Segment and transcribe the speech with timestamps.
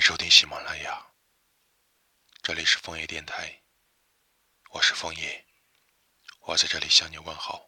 [0.00, 1.06] 收听喜马拉雅，
[2.42, 3.60] 这里是枫叶电台，
[4.70, 5.44] 我是枫叶，
[6.40, 7.66] 我在这里向你问好。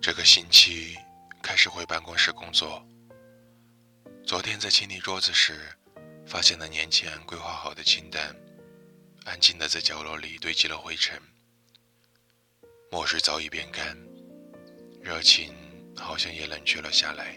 [0.00, 0.96] 这个星期
[1.52, 2.82] 开始回办公室工作。
[4.24, 5.68] 昨天在清理桌子时，
[6.26, 8.34] 发现了年前规划好的清单，
[9.26, 11.20] 安静的在角落里堆积了灰尘。
[12.90, 13.94] 墨水早已变干，
[15.02, 15.54] 热情
[15.94, 17.36] 好像也冷却了下来。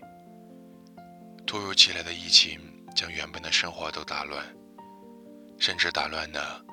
[1.46, 2.62] 突如其来的疫情
[2.96, 4.46] 将原本的生活都打乱，
[5.60, 6.66] 甚至打乱了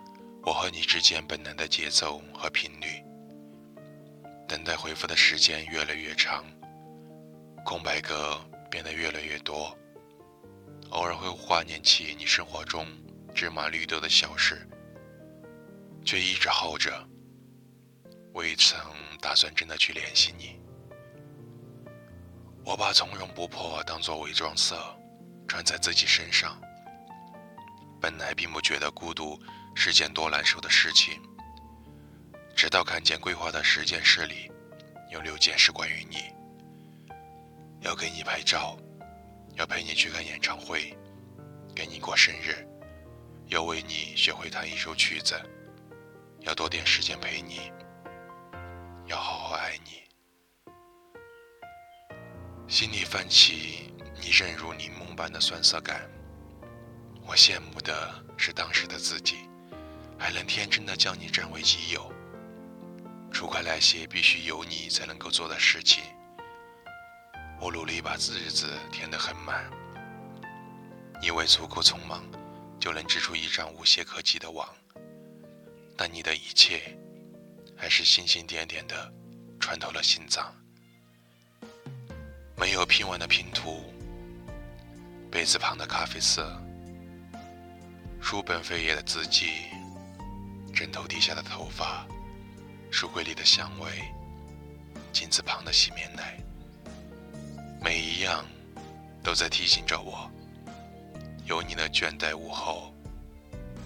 [0.44, 3.02] 我和你之间本能的节奏和频率。
[4.46, 6.44] 等待回复的时间越来越长，
[7.64, 8.40] 空白格
[8.70, 9.76] 变得越来越多。
[10.90, 12.86] 偶尔会怀念起你生活中
[13.34, 14.68] 芝麻绿豆的小事，
[16.04, 16.92] 却一直耗着，
[18.34, 18.78] 未曾
[19.20, 20.60] 打算真的去联系你。
[22.64, 24.76] 我把从容不迫当做伪装色，
[25.48, 26.60] 穿在自己身上。
[28.00, 29.40] 本来并不觉得孤独
[29.74, 31.22] 是件多难受的事情。
[32.54, 34.50] 直到看见规划的十件事里，
[35.10, 36.32] 有六件是关于你。
[37.82, 38.78] 要给你拍照，
[39.56, 40.96] 要陪你去看演唱会，
[41.74, 42.64] 给你过生日，
[43.48, 45.34] 要为你学会弹一首曲子，
[46.40, 47.72] 要多点时间陪你，
[49.06, 50.00] 要好好爱你。
[52.68, 56.08] 心里泛起你认如柠檬般的酸涩感。
[57.26, 59.48] 我羡慕的是当时的自己，
[60.16, 62.12] 还能天真的将你占为己有。
[63.32, 66.04] 除开那些必须有你才能够做的事情，
[67.62, 69.70] 我努力把日子填得很满。
[71.22, 72.24] 以为足够匆忙，
[72.80, 74.68] 就能织出一张无懈可击的网，
[75.96, 76.98] 但你的一切，
[77.76, 79.12] 还是星星点点的
[79.60, 80.52] 穿透了心脏。
[82.56, 83.94] 没有拼完的拼图，
[85.30, 86.60] 杯子旁的咖啡色，
[88.20, 89.66] 书本扉页的字迹，
[90.74, 92.04] 枕头底下的头发。
[92.90, 94.02] 书柜里的香味，
[95.12, 96.36] 镜子旁的洗面奶，
[98.22, 98.44] 样
[99.22, 100.30] 都在提醒着我：
[101.44, 102.92] 有你的倦怠午后，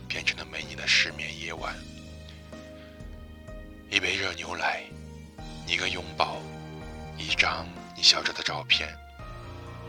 [0.09, 1.75] 变成了没你的失眠夜晚。
[3.91, 4.83] 一杯热牛奶，
[5.67, 6.39] 一个拥抱，
[7.17, 8.95] 一张你笑着的照片，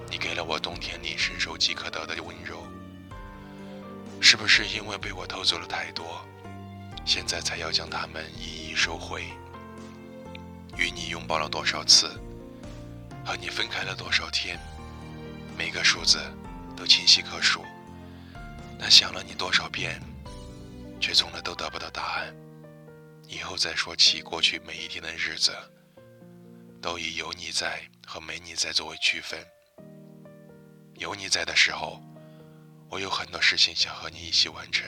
[0.09, 2.65] 你给了我冬天里伸手即可得的温柔。
[4.19, 6.25] 是不是因为被我偷走了太多？
[7.05, 9.25] 现在才要将它们一一收回。
[10.75, 12.19] 与你拥抱了多少次，
[13.27, 14.57] 和你分开了多少天，
[15.57, 16.17] 每个数字
[16.77, 17.61] 都清晰可数。
[18.79, 20.01] 但想了你多少遍，
[21.01, 22.33] 却从来都得不到答案。
[23.27, 25.51] 以后再说起过去每一天的日子，
[26.81, 29.45] 都以有你在和没你在作为区分。
[30.95, 32.01] 有你在的时候，
[32.89, 34.87] 我有很多事情想和你一起完成。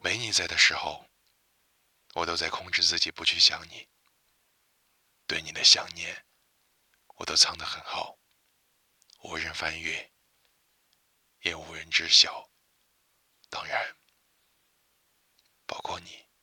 [0.00, 1.04] 没你在的时候，
[2.14, 3.86] 我都在控制自己不去想你。
[5.34, 6.24] 对你的想念
[7.16, 8.16] 我都藏得很好。
[9.24, 10.12] 无人翻阅
[11.40, 12.48] 也无人知晓。
[13.50, 13.96] 当然
[15.66, 16.33] 包括你。